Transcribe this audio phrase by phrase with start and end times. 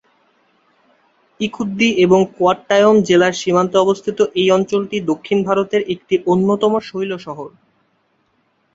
[1.39, 7.49] ইদুক্কি এবং কোট্টায়ম জেলার সীমান্তে অবস্থিত এই অঞ্চলটি দক্ষিণ ভারতের একটি অন্যতম শৈল শহর।